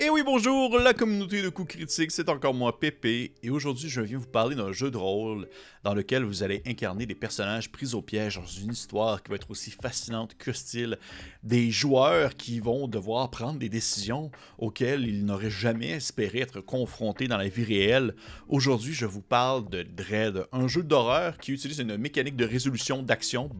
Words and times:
Et 0.00 0.10
oui, 0.10 0.22
bonjour, 0.24 0.78
la 0.78 0.94
communauté 0.94 1.42
de 1.42 1.48
coups 1.48 1.74
critiques, 1.74 2.12
c'est 2.12 2.28
encore 2.28 2.54
moi, 2.54 2.78
Pépé, 2.78 3.32
et 3.42 3.50
aujourd'hui 3.50 3.88
je 3.88 4.00
viens 4.00 4.18
vous 4.18 4.28
parler 4.28 4.54
d'un 4.54 4.70
jeu 4.70 4.92
de 4.92 4.96
rôle 4.96 5.48
dans 5.82 5.92
lequel 5.92 6.22
vous 6.22 6.44
allez 6.44 6.62
incarner 6.68 7.04
des 7.04 7.16
personnages 7.16 7.72
pris 7.72 7.94
au 7.94 8.00
piège 8.00 8.36
dans 8.36 8.46
une 8.46 8.70
histoire 8.70 9.20
qui 9.20 9.30
va 9.30 9.34
être 9.34 9.50
aussi 9.50 9.72
fascinante 9.72 10.36
que 10.38 10.52
style, 10.52 10.98
des 11.42 11.72
joueurs 11.72 12.36
qui 12.36 12.60
vont 12.60 12.86
devoir 12.86 13.28
prendre 13.32 13.58
des 13.58 13.68
décisions 13.68 14.30
auxquelles 14.58 15.04
ils 15.04 15.24
n'auraient 15.24 15.50
jamais 15.50 15.88
espéré 15.88 16.38
être 16.38 16.60
confrontés 16.60 17.26
dans 17.26 17.36
la 17.36 17.48
vie 17.48 17.64
réelle. 17.64 18.14
Aujourd'hui, 18.46 18.94
je 18.94 19.04
vous 19.04 19.22
parle 19.22 19.68
de 19.68 19.82
Dread, 19.82 20.44
un 20.52 20.68
jeu 20.68 20.84
d'horreur 20.84 21.38
qui 21.38 21.50
utilise 21.50 21.80
une 21.80 21.96
mécanique 21.96 22.36
de 22.36 22.44
résolution 22.44 23.02
d'action 23.02 23.50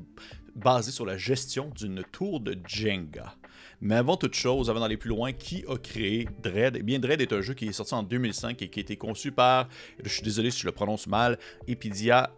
basée 0.55 0.93
sur 0.93 1.05
la 1.05 1.18
gestion 1.18 1.73
d'une 1.77 2.05
tour 2.12 2.39
de 2.39 2.57
Jenga. 2.64 3.34
Mais 3.80 3.96
avant 3.96 4.16
toute 4.16 4.34
chose, 4.34 4.70
avant 4.70 4.80
d'aller 4.80 4.96
plus 4.96 5.11
loin, 5.11 5.32
qui 5.32 5.64
a 5.68 5.77
créé 5.77 6.29
Dread? 6.43 6.77
Eh 6.77 6.82
bien, 6.82 6.98
Dread 6.98 7.20
est 7.20 7.32
un 7.32 7.40
jeu 7.40 7.54
qui 7.54 7.68
est 7.68 7.72
sorti 7.72 7.94
en 7.94 8.03
2005 8.03 8.61
et 8.62 8.68
qui 8.68 8.81
a 8.81 8.82
été 8.82 8.96
conçu 8.96 9.32
par, 9.32 9.68
je 10.03 10.08
suis 10.08 10.22
désolé 10.22 10.50
si 10.50 10.61
je 10.61 10.67
le 10.67 10.72
prononce 10.72 11.07
mal, 11.07 11.39
Epidia 11.67 12.31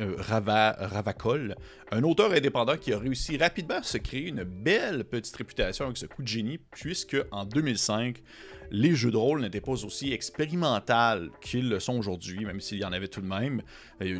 euh, 0.00 0.14
Ravacol, 0.18 1.56
un 1.90 2.02
auteur 2.02 2.32
indépendant 2.32 2.76
qui 2.76 2.92
a 2.92 2.98
réussi 2.98 3.36
rapidement 3.36 3.76
à 3.76 3.82
se 3.82 3.98
créer 3.98 4.28
une 4.28 4.44
belle 4.44 5.04
petite 5.04 5.36
réputation 5.36 5.84
avec 5.84 5.98
ce 5.98 6.06
coup 6.06 6.22
de 6.22 6.28
génie, 6.28 6.58
puisque 6.70 7.16
en 7.30 7.44
2005, 7.44 8.22
les 8.70 8.94
jeux 8.94 9.10
de 9.10 9.18
rôle 9.18 9.42
n'étaient 9.42 9.60
pas 9.60 9.84
aussi 9.84 10.12
expérimentaux 10.12 11.30
qu'ils 11.42 11.68
le 11.68 11.78
sont 11.78 11.98
aujourd'hui, 11.98 12.44
même 12.46 12.60
s'il 12.60 12.78
y 12.78 12.84
en 12.84 12.92
avait 12.92 13.08
tout 13.08 13.20
de 13.20 13.26
même. 13.26 13.62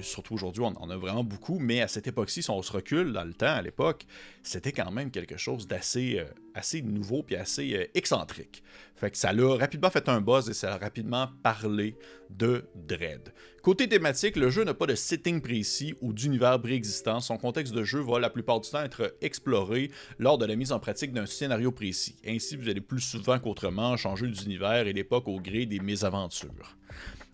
Surtout 0.03 0.35
aujourd'hui, 0.35 0.63
on 0.63 0.77
en 0.79 0.91
a 0.91 0.97
vraiment 0.97 1.25
beaucoup, 1.25 1.59
mais 1.59 1.81
à 1.81 1.89
cette 1.89 2.07
époque-ci, 2.07 2.43
si 2.43 2.51
on 2.51 2.61
se 2.61 2.71
recule 2.71 3.13
dans 3.15 3.25
le 3.25 3.33
temps, 3.33 3.47
à 3.55 3.63
l'époque, 3.63 4.05
c'était 4.43 4.73
quand 4.73 4.91
même 4.91 5.11
quelque 5.11 5.39
chose 5.39 5.67
d'assez 5.67 6.19
euh, 6.19 6.25
assez 6.55 6.83
nouveau 6.83 7.23
puis 7.23 7.37
assez 7.37 7.75
euh, 7.75 7.87
excentrique. 7.95 8.63
Fait 8.97 9.11
que 9.11 9.17
ça 9.17 9.33
l'a 9.33 9.57
rapidement 9.57 9.91
fait 9.91 10.09
un 10.09 10.21
buzz 10.21 10.49
et 10.49 10.55
ça 10.55 10.75
a 10.75 10.79
rapidement 10.79 11.29
parlé 11.43 11.97
de 12.31 12.65
Dread. 12.75 13.33
Côté 13.63 13.89
thématique, 13.89 14.37
le 14.37 14.49
jeu 14.49 14.65
n'a 14.65 14.75
pas 14.75 14.87
de 14.87 14.95
setting 14.95 15.41
précis 15.41 15.95
ou 16.01 16.13
d'univers 16.13 16.61
préexistant. 16.61 17.21
Son 17.21 17.37
contexte 17.37 17.75
de 17.75 17.83
jeu 17.83 18.01
va 18.01 18.21
la 18.21 18.31
plupart 18.31 18.61
du 18.61 18.71
temps 18.71 18.83
être 18.83 19.17
exploré 19.21 19.91
lors 20.19 20.39
de 20.39 20.47
la 20.47 20.57
mise 20.57 20.73
en 20.73 20.79
pratique 20.79 21.13
d'un 21.13 21.27
scénario 21.27 21.73
précis. 21.73 22.17
Ainsi, 22.27 22.57
vous 22.57 22.69
allez 22.69 22.81
plus 22.81 23.01
souvent 23.01 23.39
qu'autrement 23.39 23.97
changer 23.97 24.29
d'univers 24.29 24.87
et 24.87 24.93
d'époque 24.93 25.29
au 25.29 25.41
gré 25.41 25.67
des 25.67 25.81
mésaventures. 25.81 26.77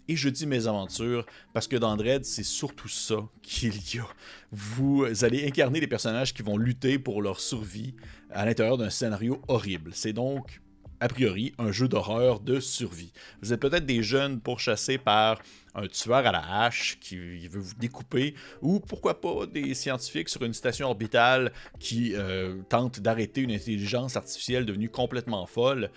Et 0.09 0.17
je 0.17 0.31
dis 0.31 0.47
mésaventures 0.47 1.27
parce 1.53 1.69
que 1.69 1.77
dans 1.77 1.95
Dread, 1.97 2.25
c'est 2.25 2.43
surtout 2.43 2.89
ça 2.89 3.29
qu'il 3.43 3.75
y 3.95 3.99
a. 3.99 4.07
Vous 4.51 5.07
allez 5.23 5.47
incarner 5.47 5.81
des 5.81 5.87
personnages 5.87 6.33
qui 6.33 6.43
vont 6.43 6.57
lutter 6.57 6.99
pour 6.99 7.21
leur 7.21 7.41
survie 7.41 7.95
à 8.31 8.47
l'intérieur 8.47 8.79
d'un 8.79 8.91
scénario 8.91 9.43
horrible. 9.49 9.91
C'est 9.93 10.15
donc 10.15 10.63
a 11.01 11.09
priori, 11.09 11.53
un 11.59 11.71
jeu 11.71 11.89
d'horreur 11.89 12.41
de 12.41 12.61
survie. 12.61 13.13
Vous 13.43 13.53
êtes 13.53 13.61
peut-être 13.61 13.87
des 13.87 14.03
jeunes 14.03 14.41
pourchassés 14.41 14.99
par 14.99 15.41
un 15.75 15.87
tueur 15.87 16.27
à 16.27 16.33
la 16.33 16.63
hache 16.63 16.99
qui 17.01 17.47
veut 17.49 17.61
vous 17.61 17.75
découper, 17.79 18.35
ou 18.63 18.81
pourquoi 18.81 19.21
pas 19.21 19.47
des 19.47 19.75
scientifiques 19.75 20.29
sur 20.29 20.43
une 20.43 20.55
station 20.55 20.89
orbitale 20.89 21.53
qui 21.79 22.15
euh, 22.15 22.63
tentent 22.69 23.01
d'arrêter 23.01 23.43
une 23.43 23.53
intelligence 23.53 24.17
artificielle 24.17 24.67
devenue 24.67 24.89
complètement 24.89 25.47
folle. 25.47 25.91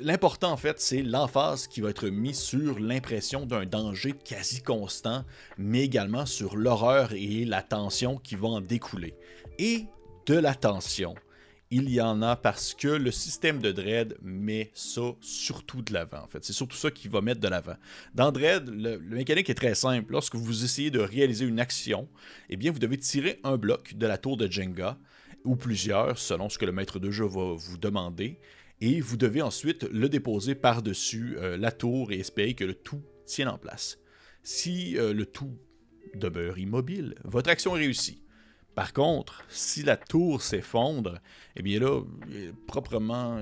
L'important 0.00 0.52
en 0.52 0.56
fait, 0.56 0.80
c'est 0.80 1.02
l'emphase 1.02 1.66
qui 1.66 1.80
va 1.80 1.90
être 1.90 2.08
mise 2.08 2.38
sur 2.38 2.78
l'impression 2.78 3.44
d'un 3.44 3.66
danger 3.66 4.12
quasi 4.12 4.62
constant, 4.62 5.24
mais 5.58 5.82
également 5.82 6.26
sur 6.26 6.56
l'horreur 6.56 7.12
et 7.12 7.44
la 7.44 7.62
tension 7.62 8.16
qui 8.16 8.36
vont 8.36 8.56
en 8.56 8.60
découler. 8.60 9.14
Et 9.58 9.86
de 10.26 10.34
la 10.34 10.54
tension 10.54 11.14
il 11.70 11.90
y 11.90 12.00
en 12.00 12.22
a 12.22 12.36
parce 12.36 12.74
que 12.74 12.88
le 12.88 13.10
système 13.10 13.60
de 13.60 13.72
Dread 13.72 14.16
met 14.22 14.70
ça 14.74 15.16
surtout 15.20 15.82
de 15.82 15.92
l'avant. 15.92 16.22
En 16.22 16.28
fait, 16.28 16.44
c'est 16.44 16.52
surtout 16.52 16.76
ça 16.76 16.90
qui 16.90 17.08
va 17.08 17.20
mettre 17.20 17.40
de 17.40 17.48
l'avant. 17.48 17.76
Dans 18.14 18.30
Dread, 18.30 18.68
le, 18.68 18.98
mécanique 18.98 19.50
est 19.50 19.54
très 19.54 19.74
simple. 19.74 20.12
Lorsque 20.12 20.36
vous 20.36 20.64
essayez 20.64 20.90
de 20.90 21.00
réaliser 21.00 21.44
une 21.44 21.58
action, 21.58 22.08
eh 22.50 22.56
bien, 22.56 22.70
vous 22.70 22.78
devez 22.78 22.98
tirer 22.98 23.40
un 23.42 23.56
bloc 23.56 23.94
de 23.94 24.06
la 24.06 24.16
tour 24.16 24.36
de 24.36 24.50
Jenga 24.50 24.96
ou 25.44 25.56
plusieurs, 25.56 26.18
selon 26.18 26.48
ce 26.48 26.58
que 26.58 26.64
le 26.64 26.72
maître 26.72 26.98
de 26.98 27.10
jeu 27.10 27.24
va 27.24 27.54
vous 27.54 27.78
demander, 27.78 28.38
et 28.80 29.00
vous 29.00 29.16
devez 29.16 29.42
ensuite 29.42 29.84
le 29.84 30.08
déposer 30.08 30.54
par-dessus 30.54 31.36
euh, 31.38 31.56
la 31.56 31.72
tour 31.72 32.12
et 32.12 32.18
espérer 32.18 32.54
que 32.54 32.64
le 32.64 32.74
tout 32.74 33.02
tienne 33.24 33.48
en 33.48 33.58
place. 33.58 33.98
Si 34.42 34.96
euh, 34.98 35.12
le 35.12 35.26
tout 35.26 35.56
demeure 36.14 36.58
immobile, 36.58 37.14
votre 37.24 37.50
action 37.50 37.76
est 37.76 37.80
réussie. 37.80 38.25
Par 38.76 38.92
contre, 38.92 39.42
si 39.48 39.82
la 39.82 39.96
tour 39.96 40.42
s'effondre, 40.42 41.18
eh 41.56 41.62
bien 41.62 41.80
là, 41.80 42.02
proprement, 42.66 43.40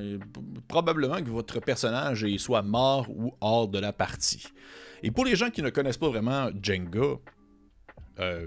probablement 0.69 1.17
que 1.17 1.29
votre 1.29 1.59
personnage 1.59 2.25
soit 2.37 2.63
mort 2.63 3.11
ou 3.11 3.35
hors 3.41 3.67
de 3.67 3.81
la 3.81 3.93
partie. 3.93 4.47
Et 5.03 5.11
pour 5.11 5.25
les 5.25 5.35
gens 5.35 5.51
qui 5.51 5.61
ne 5.61 5.71
connaissent 5.71 5.99
pas 5.99 6.09
vraiment 6.09 6.51
Jenga, 6.63 7.17
euh, 8.21 8.47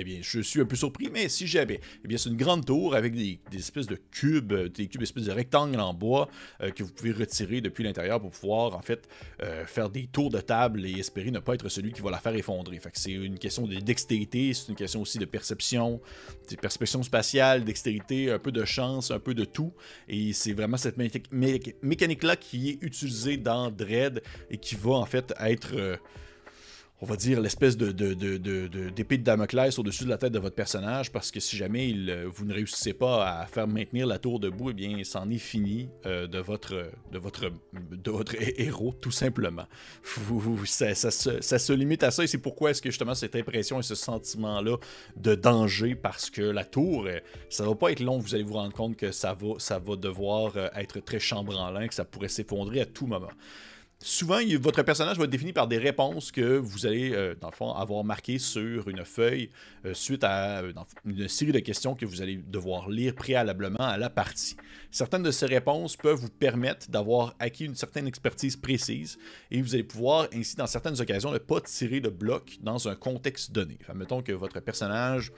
eh 0.00 0.04
bien, 0.04 0.18
je 0.22 0.40
suis 0.40 0.60
un 0.60 0.64
peu 0.64 0.76
surpris, 0.76 1.10
mais 1.12 1.28
si 1.28 1.46
j'avais, 1.46 1.80
eh 2.04 2.08
bien, 2.08 2.16
c'est 2.16 2.30
une 2.30 2.36
grande 2.36 2.64
tour 2.64 2.94
avec 2.94 3.14
des, 3.14 3.38
espèces 3.54 3.86
de 3.86 3.98
cubes, 4.10 4.52
euh, 4.52 4.68
des 4.68 4.86
cubes, 4.86 5.02
espèces 5.02 5.24
de 5.24 5.32
rectangles 5.32 5.80
en 5.80 5.92
bois 5.92 6.28
euh, 6.62 6.70
que 6.70 6.82
vous 6.82 6.92
pouvez 6.92 7.12
retirer 7.12 7.60
depuis 7.60 7.84
l'intérieur 7.84 8.20
pour 8.20 8.30
pouvoir, 8.30 8.74
en 8.74 8.82
fait, 8.82 9.08
euh, 9.42 9.66
faire 9.66 9.90
des 9.90 10.06
tours 10.06 10.30
de 10.30 10.40
table 10.40 10.86
et 10.86 10.98
espérer 10.98 11.30
ne 11.30 11.38
pas 11.38 11.54
être 11.54 11.68
celui 11.68 11.92
qui 11.92 12.00
va 12.00 12.10
la 12.10 12.18
faire 12.18 12.34
effondrer. 12.34 12.78
Fait 12.78 12.90
c'est 12.94 13.12
une 13.12 13.38
question 13.38 13.66
de 13.66 13.76
dextérité, 13.76 14.54
c'est 14.54 14.68
une 14.68 14.76
question 14.76 15.02
aussi 15.02 15.18
de 15.18 15.26
perception, 15.26 16.00
de 16.50 16.56
perception 16.56 17.02
spatiale, 17.02 17.64
dextérité, 17.64 18.30
un 18.30 18.38
peu 18.38 18.52
de 18.52 18.64
chance, 18.64 19.10
un 19.10 19.18
peu 19.18 19.34
de 19.34 19.44
tout. 19.44 19.72
Et 20.08 20.32
c'est 20.32 20.52
vraiment 20.52 20.76
cette 20.76 20.96
mécanique-là 20.96 22.36
qui 22.36 22.70
est 22.70 22.78
utilisée 22.80 23.36
dans 23.36 23.70
Dread 23.70 24.22
et 24.50 24.56
qui 24.56 24.74
va, 24.76 24.92
en 24.92 25.06
fait, 25.06 25.34
être 25.38 25.98
on 27.02 27.06
va 27.06 27.16
dire, 27.16 27.40
l'espèce 27.40 27.76
de, 27.78 27.92
d'épée 28.90 29.16
de, 29.16 29.22
Damoclès 29.22 29.78
au-dessus 29.78 30.04
de 30.04 30.10
la 30.10 30.18
tête 30.18 30.32
de 30.32 30.38
votre 30.38 30.54
personnage, 30.54 31.10
parce 31.10 31.30
que 31.30 31.40
si 31.40 31.56
jamais 31.56 31.94
euh, 31.94 32.28
vous 32.30 32.44
ne 32.44 32.52
réussissez 32.52 32.92
pas 32.92 33.26
à 33.26 33.46
faire 33.46 33.66
maintenir 33.66 34.06
la 34.06 34.18
tour 34.18 34.38
debout, 34.38 34.70
eh 34.70 34.74
bien, 34.74 35.02
c'en 35.04 35.30
est 35.30 35.38
fini 35.38 35.88
euh, 36.04 36.26
de, 36.26 36.38
votre, 36.38 36.90
de, 37.10 37.18
votre, 37.18 37.46
héros, 38.58 38.94
tout 39.00 39.10
simplement. 39.10 39.64
ça, 40.66 40.94
se, 40.94 41.72
limite 41.72 42.02
à 42.02 42.10
ça, 42.10 42.24
et 42.24 42.26
c'est 42.26 42.38
pourquoi 42.38 42.70
est-ce 42.70 42.82
que 42.82 42.90
justement 42.90 43.14
cette 43.14 43.34
impression 43.34 43.80
et 43.80 43.82
ce 43.82 43.94
sentiment-là 43.94 44.76
de 45.16 45.34
danger, 45.34 45.94
parce 45.94 46.28
que 46.28 46.42
la 46.42 46.64
tour, 46.64 47.06
euh, 47.06 47.18
ça 47.48 47.64
va 47.64 47.74
pas 47.74 47.92
être 47.92 48.00
long, 48.00 48.18
vous 48.18 48.34
allez 48.34 48.44
vous 48.44 48.54
rendre 48.54 48.74
compte 48.74 48.96
que 48.96 49.10
ça 49.10 49.32
va, 49.32 49.54
ça 49.58 49.78
va 49.78 49.96
devoir 49.96 50.52
être 50.76 51.00
très 51.00 51.18
chambranlin, 51.18 51.88
que 51.88 51.94
ça 51.94 52.04
pourrait 52.04 52.28
s'effondrer 52.28 52.82
à 52.82 52.86
tout 52.86 53.06
moment 53.06 53.30
souvent, 54.02 54.38
votre 54.60 54.82
personnage 54.82 55.18
va 55.18 55.24
être 55.24 55.30
défini 55.30 55.52
par 55.52 55.68
des 55.68 55.78
réponses 55.78 56.32
que 56.32 56.56
vous 56.56 56.86
allez, 56.86 57.12
euh, 57.12 57.34
dans 57.40 57.50
le 57.50 57.54
fond, 57.54 57.72
avoir 57.72 58.02
marquées 58.04 58.38
sur 58.38 58.88
une 58.88 59.04
feuille 59.04 59.50
euh, 59.84 59.94
suite 59.94 60.24
à 60.24 60.60
euh, 60.60 60.72
une 61.04 61.28
série 61.28 61.52
de 61.52 61.58
questions 61.58 61.94
que 61.94 62.06
vous 62.06 62.22
allez 62.22 62.36
devoir 62.36 62.88
lire 62.88 63.14
préalablement 63.14 63.78
à 63.78 63.98
la 63.98 64.10
partie. 64.10 64.56
Certaines 64.90 65.22
de 65.22 65.30
ces 65.30 65.46
réponses 65.46 65.96
peuvent 65.96 66.18
vous 66.18 66.30
permettre 66.30 66.90
d'avoir 66.90 67.34
acquis 67.38 67.64
une 67.64 67.74
certaine 67.74 68.06
expertise 68.06 68.56
précise 68.56 69.18
et 69.50 69.60
vous 69.60 69.74
allez 69.74 69.84
pouvoir, 69.84 70.28
ainsi, 70.34 70.56
dans 70.56 70.66
certaines 70.66 71.00
occasions, 71.00 71.30
ne 71.30 71.38
pas 71.38 71.60
tirer 71.60 72.00
de 72.00 72.08
bloc 72.08 72.58
dans 72.62 72.88
un 72.88 72.94
contexte 72.94 73.52
donné. 73.52 73.78
Enfin, 73.82 73.94
mettons 73.94 74.22
que 74.22 74.32
votre 74.32 74.60
personnage 74.60 75.32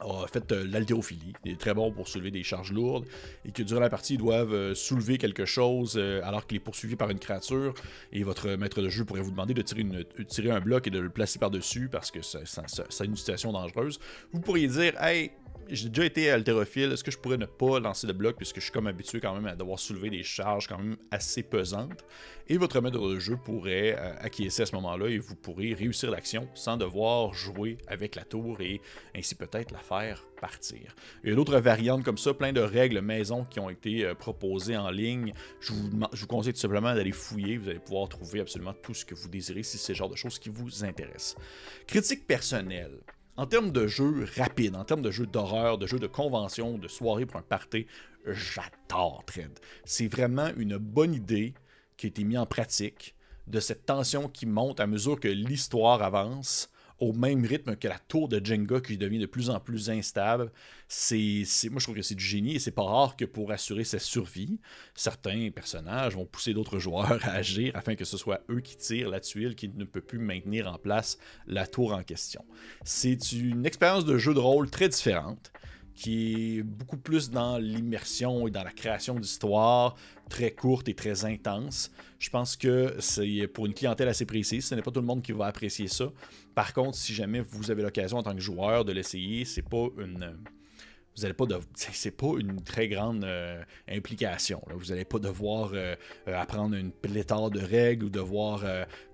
a 0.00 0.26
fait 0.26 0.50
l'haltérophilie. 0.52 1.32
Il 1.44 1.52
est 1.52 1.60
très 1.60 1.74
bon 1.74 1.92
pour 1.92 2.08
soulever 2.08 2.30
des 2.30 2.42
charges 2.42 2.72
lourdes 2.72 3.06
et 3.44 3.52
que 3.52 3.62
durant 3.62 3.80
la 3.80 3.90
partie, 3.90 4.14
ils 4.14 4.18
doivent 4.18 4.52
euh, 4.52 4.74
soulever 4.74 5.18
quelque 5.18 5.44
chose 5.44 5.94
euh, 5.96 6.20
alors 6.24 6.46
qu'il 6.46 6.56
est 6.56 6.60
poursuivi 6.60 6.96
par 6.96 7.10
une 7.10 7.18
créature 7.18 7.74
et 8.12 8.22
votre 8.22 8.50
maître 8.56 8.82
de 8.82 8.88
jeu 8.88 9.04
pourrait 9.04 9.22
vous 9.22 9.30
demander 9.30 9.54
de 9.54 9.62
tirer, 9.62 9.82
une, 9.82 10.04
tirer 10.26 10.50
un 10.50 10.60
bloc 10.60 10.86
et 10.86 10.90
de 10.90 10.98
le 10.98 11.10
placer 11.10 11.38
par-dessus 11.38 11.88
parce 11.88 12.10
que 12.10 12.20
c'est 12.22 13.04
une 13.04 13.16
situation 13.16 13.52
dangereuse. 13.52 13.98
Vous 14.32 14.40
pourriez 14.40 14.68
dire, 14.68 15.00
hey, 15.02 15.32
j'ai 15.68 15.88
déjà 15.88 16.04
été 16.04 16.30
haltérophile, 16.30 16.92
est-ce 16.92 17.04
que 17.04 17.10
je 17.10 17.18
pourrais 17.18 17.36
ne 17.36 17.46
pas 17.46 17.80
lancer 17.80 18.06
le 18.06 18.12
bloc 18.12 18.36
puisque 18.36 18.56
je 18.56 18.62
suis 18.62 18.72
comme 18.72 18.86
habitué 18.86 19.20
quand 19.20 19.34
même 19.34 19.46
à 19.46 19.54
devoir 19.54 19.78
soulever 19.78 20.10
des 20.10 20.22
charges 20.22 20.68
quand 20.68 20.78
même 20.78 20.96
assez 21.10 21.42
pesantes? 21.42 22.04
Et 22.48 22.58
votre 22.58 22.80
maître 22.80 23.00
de 23.00 23.18
jeu 23.18 23.36
pourrait 23.42 23.96
euh, 23.98 24.14
acquiescer 24.20 24.62
à 24.62 24.66
ce 24.66 24.74
moment-là 24.74 25.08
et 25.08 25.18
vous 25.18 25.34
pourrez 25.34 25.72
réussir 25.72 26.10
l'action 26.10 26.48
sans 26.54 26.76
devoir 26.76 27.32
jouer 27.32 27.78
avec 27.86 28.16
la 28.16 28.24
tour 28.24 28.60
et 28.60 28.80
ainsi 29.16 29.34
peut-être 29.34 29.70
la 29.70 29.78
faire 29.78 30.26
partir. 30.40 30.94
Il 31.22 31.30
y 31.30 31.32
a 31.32 31.36
d'autres 31.36 31.58
variantes 31.58 32.04
comme 32.04 32.18
ça, 32.18 32.34
plein 32.34 32.52
de 32.52 32.60
règles 32.60 33.00
maison 33.00 33.44
qui 33.44 33.60
ont 33.60 33.70
été 33.70 34.04
euh, 34.04 34.14
proposées 34.14 34.76
en 34.76 34.90
ligne. 34.90 35.32
Je 35.60 35.72
vous, 35.72 35.90
je 36.12 36.20
vous 36.20 36.26
conseille 36.26 36.52
tout 36.52 36.60
simplement 36.60 36.94
d'aller 36.94 37.12
fouiller, 37.12 37.56
vous 37.56 37.68
allez 37.68 37.78
pouvoir 37.78 38.08
trouver 38.08 38.40
absolument 38.40 38.74
tout 38.74 38.94
ce 38.94 39.04
que 39.04 39.14
vous 39.14 39.28
désirez 39.28 39.62
si 39.62 39.78
c'est 39.78 39.92
le 39.92 39.96
genre 39.96 40.10
de 40.10 40.16
choses 40.16 40.38
qui 40.38 40.50
vous 40.50 40.84
intéressent. 40.84 41.36
Critique 41.86 42.26
personnelle. 42.26 42.98
En 43.36 43.46
termes 43.46 43.72
de 43.72 43.88
jeu 43.88 44.26
rapide, 44.36 44.76
en 44.76 44.84
termes 44.84 45.02
de 45.02 45.10
jeu 45.10 45.26
d'horreur, 45.26 45.76
de 45.76 45.88
jeu 45.88 45.98
de 45.98 46.06
convention, 46.06 46.78
de 46.78 46.86
soirée 46.86 47.26
pour 47.26 47.40
un 47.40 47.42
party, 47.42 47.86
j'adore 48.26 49.24
Dread. 49.26 49.58
C'est 49.84 50.06
vraiment 50.06 50.50
une 50.56 50.76
bonne 50.76 51.14
idée 51.14 51.54
qui 51.96 52.06
a 52.06 52.08
été 52.08 52.22
mise 52.22 52.38
en 52.38 52.46
pratique 52.46 53.16
de 53.48 53.58
cette 53.58 53.86
tension 53.86 54.28
qui 54.28 54.46
monte 54.46 54.78
à 54.78 54.86
mesure 54.86 55.18
que 55.18 55.28
l'histoire 55.28 56.02
avance 56.02 56.70
au 56.98 57.12
même 57.12 57.44
rythme 57.44 57.76
que 57.76 57.88
la 57.88 57.98
tour 57.98 58.28
de 58.28 58.44
Jenga 58.44 58.80
qui 58.80 58.96
devient 58.96 59.18
de 59.18 59.26
plus 59.26 59.50
en 59.50 59.60
plus 59.60 59.90
instable. 59.90 60.52
C'est, 60.88 61.44
moi, 61.70 61.80
je 61.80 61.84
trouve 61.84 61.96
que 61.96 62.02
c'est 62.02 62.14
du 62.14 62.24
génie 62.24 62.56
et 62.56 62.58
c'est 62.58 62.70
pas 62.70 62.82
rare 62.82 63.16
que 63.16 63.24
pour 63.24 63.50
assurer 63.50 63.84
sa 63.84 63.98
survie, 63.98 64.60
certains 64.94 65.50
personnages 65.50 66.14
vont 66.14 66.26
pousser 66.26 66.54
d'autres 66.54 66.78
joueurs 66.78 67.18
à 67.24 67.32
agir 67.32 67.74
afin 67.74 67.94
que 67.96 68.04
ce 68.04 68.16
soit 68.16 68.42
eux 68.50 68.60
qui 68.60 68.76
tirent 68.76 69.08
la 69.08 69.20
tuile 69.20 69.54
qui 69.56 69.68
ne 69.68 69.84
peut 69.84 70.00
plus 70.00 70.18
maintenir 70.18 70.72
en 70.72 70.78
place 70.78 71.18
la 71.46 71.66
tour 71.66 71.92
en 71.92 72.02
question. 72.02 72.44
C'est 72.84 73.32
une 73.32 73.66
expérience 73.66 74.04
de 74.04 74.18
jeu 74.18 74.34
de 74.34 74.38
rôle 74.38 74.70
très 74.70 74.88
différente 74.88 75.52
qui 75.94 76.58
est 76.58 76.62
beaucoup 76.62 76.96
plus 76.96 77.30
dans 77.30 77.58
l'immersion 77.58 78.48
et 78.48 78.50
dans 78.50 78.64
la 78.64 78.72
création 78.72 79.14
d'histoires 79.14 79.94
très 80.28 80.50
courtes 80.50 80.88
et 80.88 80.94
très 80.94 81.24
intenses. 81.24 81.90
Je 82.18 82.30
pense 82.30 82.56
que 82.56 82.96
c'est 82.98 83.46
pour 83.46 83.66
une 83.66 83.74
clientèle 83.74 84.08
assez 84.08 84.26
précise. 84.26 84.66
Ce 84.66 84.74
n'est 84.74 84.82
pas 84.82 84.90
tout 84.90 85.00
le 85.00 85.06
monde 85.06 85.22
qui 85.22 85.32
va 85.32 85.46
apprécier 85.46 85.88
ça. 85.88 86.06
Par 86.54 86.72
contre, 86.72 86.96
si 86.96 87.14
jamais 87.14 87.40
vous 87.40 87.70
avez 87.70 87.82
l'occasion 87.82 88.18
en 88.18 88.22
tant 88.22 88.34
que 88.34 88.40
joueur 88.40 88.84
de 88.84 88.92
l'essayer, 88.92 89.44
c'est 89.44 89.68
pas 89.68 89.88
une 89.98 90.36
vous 91.16 91.22
n'allez 91.22 91.34
pas 91.34 91.46
de... 91.46 91.58
c'est 91.74 92.10
pas 92.10 92.32
une 92.38 92.60
très 92.62 92.88
grande 92.88 93.24
euh, 93.24 93.62
implication. 93.88 94.60
Vous 94.74 94.86
n'allez 94.86 95.04
pas 95.04 95.18
devoir 95.18 95.70
euh, 95.74 95.94
euh, 96.28 96.40
apprendre 96.40 96.74
une 96.76 96.90
pléthore 96.90 97.50
de 97.50 97.60
règles 97.60 98.06
ou 98.06 98.10
devoir 98.10 98.64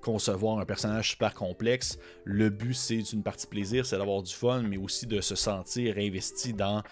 concevoir 0.01 0.59
un 0.59 0.65
personnage 0.65 1.11
super 1.11 1.35
complexe. 1.35 1.99
Le 2.25 2.51
but, 2.51 2.75
c'est 2.75 3.13
une 3.13 3.23
partie 3.23 3.47
plaisir, 3.47 3.85
c'est 3.85 3.99
d'avoir 3.99 4.23
du 4.23 4.33
fun, 4.33 4.63
mais 4.63 4.77
aussi 4.77 5.07
de 5.07 5.21
se 5.21 5.35
sentir 5.35 5.97
investi 5.99 6.53
dans 6.53 6.83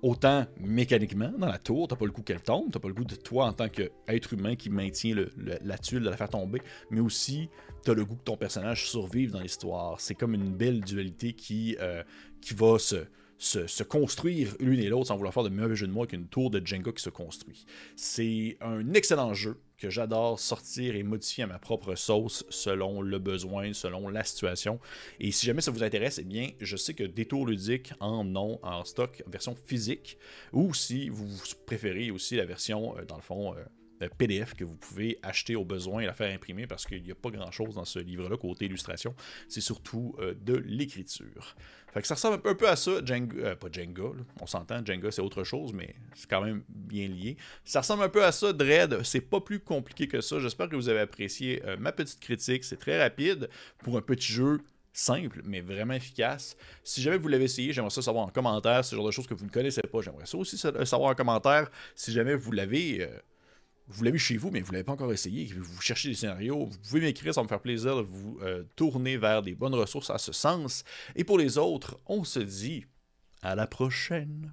autant 0.00 0.46
mécaniquement 0.60 1.32
dans 1.36 1.48
la 1.48 1.58
tour, 1.58 1.88
t'as 1.88 1.96
pas 1.96 2.04
le 2.04 2.12
goût 2.12 2.22
qu'elle 2.22 2.40
tombe, 2.40 2.70
t'as 2.70 2.78
pas 2.78 2.86
le 2.86 2.94
goût 2.94 3.04
de 3.04 3.16
toi 3.16 3.46
en 3.46 3.52
tant 3.52 3.68
qu'être 3.68 4.32
humain 4.32 4.54
qui 4.54 4.70
maintient 4.70 5.16
la 5.36 5.78
tuile 5.78 6.02
de 6.02 6.08
la 6.08 6.16
faire 6.16 6.28
tomber, 6.28 6.62
mais 6.90 7.00
aussi 7.00 7.48
t'as 7.82 7.94
le 7.94 8.04
goût 8.04 8.14
que 8.14 8.22
ton 8.22 8.36
personnage 8.36 8.88
survive 8.88 9.32
dans 9.32 9.40
l'histoire. 9.40 10.00
C'est 10.00 10.14
comme 10.14 10.34
une 10.34 10.54
belle 10.54 10.82
dualité 10.82 11.32
qui, 11.32 11.76
qui 12.40 12.54
va 12.54 12.78
se, 12.78 13.06
se, 13.38 13.82
construire 13.82 14.54
l'une 14.60 14.80
et 14.80 14.88
l'autre 14.88 15.06
sans 15.06 15.16
vouloir 15.16 15.32
faire 15.32 15.44
de 15.44 15.48
mauvais 15.48 15.76
jeu 15.76 15.86
de 15.86 15.92
mots 15.92 16.02
avec 16.02 16.12
une 16.12 16.26
tour 16.26 16.50
de 16.50 16.64
Jenga 16.64 16.92
qui 16.92 17.02
se 17.02 17.10
construit. 17.10 17.64
C'est 17.96 18.58
un 18.60 18.92
excellent 18.94 19.32
jeu 19.32 19.60
que 19.78 19.90
j'adore 19.90 20.40
sortir 20.40 20.96
et 20.96 21.04
modifier 21.04 21.44
à 21.44 21.46
ma 21.46 21.58
propre 21.60 21.94
sauce 21.94 22.44
selon 22.50 23.00
le 23.00 23.18
besoin, 23.20 23.72
selon 23.72 24.08
la 24.08 24.24
situation. 24.24 24.80
Et 25.20 25.30
si 25.30 25.46
jamais 25.46 25.60
ça 25.60 25.70
vous 25.70 25.84
intéresse, 25.84 26.18
eh 26.18 26.24
bien, 26.24 26.50
je 26.60 26.76
sais 26.76 26.94
que 26.94 27.04
Détour 27.04 27.46
Ludique 27.46 27.92
en 28.00 28.34
ont 28.34 28.58
en 28.62 28.84
stock 28.84 29.22
en 29.24 29.30
version 29.30 29.54
physique, 29.54 30.18
ou 30.52 30.74
si 30.74 31.08
vous 31.08 31.28
préférez 31.64 32.10
aussi 32.10 32.34
la 32.34 32.44
version, 32.44 32.98
euh, 32.98 33.04
dans 33.04 33.16
le 33.16 33.22
fond, 33.22 33.54
euh, 33.54 33.64
PDF 34.06 34.54
que 34.54 34.64
vous 34.64 34.76
pouvez 34.76 35.18
acheter 35.22 35.56
au 35.56 35.64
besoin 35.64 36.02
et 36.02 36.06
la 36.06 36.14
faire 36.14 36.32
imprimer 36.32 36.66
parce 36.66 36.86
qu'il 36.86 37.02
n'y 37.02 37.10
a 37.10 37.14
pas 37.14 37.30
grand 37.30 37.50
chose 37.50 37.74
dans 37.74 37.84
ce 37.84 37.98
livre-là 37.98 38.36
côté 38.36 38.66
illustration. 38.66 39.14
C'est 39.48 39.60
surtout 39.60 40.14
euh, 40.20 40.34
de 40.40 40.54
l'écriture. 40.54 41.56
Fait 41.92 42.04
ça 42.04 42.14
ressemble 42.14 42.40
un 42.44 42.54
peu 42.54 42.68
à 42.68 42.76
ça, 42.76 43.04
Jenga, 43.04 43.36
euh, 43.38 43.56
pas 43.56 43.68
Jenga, 43.72 44.10
on 44.40 44.46
s'entend, 44.46 44.84
Jenga 44.84 45.10
c'est 45.10 45.22
autre 45.22 45.42
chose, 45.42 45.72
mais 45.72 45.94
c'est 46.14 46.28
quand 46.28 46.42
même 46.42 46.62
bien 46.68 47.08
lié. 47.08 47.36
Ça 47.64 47.80
ressemble 47.80 48.02
un 48.04 48.08
peu 48.08 48.24
à 48.24 48.30
ça, 48.30 48.52
Dread, 48.52 49.02
c'est 49.04 49.22
pas 49.22 49.40
plus 49.40 49.60
compliqué 49.60 50.06
que 50.06 50.20
ça. 50.20 50.38
J'espère 50.38 50.68
que 50.68 50.76
vous 50.76 50.88
avez 50.88 51.00
apprécié 51.00 51.62
euh, 51.64 51.76
ma 51.78 51.92
petite 51.92 52.20
critique, 52.20 52.64
c'est 52.64 52.76
très 52.76 53.02
rapide 53.02 53.48
pour 53.78 53.96
un 53.96 54.02
petit 54.02 54.32
jeu 54.32 54.60
simple, 54.92 55.40
mais 55.44 55.60
vraiment 55.60 55.94
efficace. 55.94 56.56
Si 56.84 57.00
jamais 57.00 57.16
vous 57.16 57.28
l'avez 57.28 57.44
essayé, 57.44 57.72
j'aimerais 57.72 57.90
ça 57.90 58.02
savoir 58.02 58.26
en 58.26 58.30
commentaire, 58.30 58.84
ce 58.84 58.94
genre 58.94 59.06
de 59.06 59.10
choses 59.10 59.26
que 59.26 59.34
vous 59.34 59.46
ne 59.46 59.50
connaissez 59.50 59.82
pas, 59.82 60.02
j'aimerais 60.02 60.26
ça 60.26 60.36
aussi 60.36 60.58
savoir 60.58 61.10
en 61.10 61.14
commentaire. 61.14 61.70
Si 61.94 62.12
jamais 62.12 62.34
vous 62.34 62.52
l'avez 62.52 63.08
vous 63.88 64.04
l'avez 64.04 64.18
chez 64.18 64.36
vous, 64.36 64.50
mais 64.50 64.60
vous 64.60 64.68
ne 64.68 64.72
l'avez 64.74 64.84
pas 64.84 64.92
encore 64.92 65.12
essayé, 65.12 65.46
vous 65.56 65.80
cherchez 65.80 66.08
des 66.08 66.14
scénarios, 66.14 66.66
vous 66.66 66.78
pouvez 66.88 67.00
m'écrire, 67.00 67.32
ça 67.32 67.42
me 67.42 67.48
faire 67.48 67.60
plaisir 67.60 67.96
de 67.96 68.02
vous 68.02 68.38
euh, 68.42 68.64
tourner 68.76 69.16
vers 69.16 69.42
des 69.42 69.54
bonnes 69.54 69.74
ressources 69.74 70.10
à 70.10 70.18
ce 70.18 70.32
sens. 70.32 70.84
Et 71.16 71.24
pour 71.24 71.38
les 71.38 71.58
autres, 71.58 71.98
on 72.06 72.24
se 72.24 72.40
dit 72.40 72.84
à 73.42 73.54
la 73.54 73.66
prochaine. 73.66 74.52